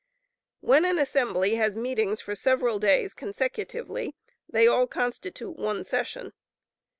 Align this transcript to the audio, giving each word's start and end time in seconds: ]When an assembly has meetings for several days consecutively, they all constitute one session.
]When 0.71 0.83
an 0.83 0.97
assembly 0.97 1.53
has 1.57 1.75
meetings 1.75 2.21
for 2.21 2.33
several 2.33 2.79
days 2.79 3.13
consecutively, 3.13 4.15
they 4.49 4.65
all 4.65 4.87
constitute 4.87 5.57
one 5.59 5.83
session. 5.83 6.33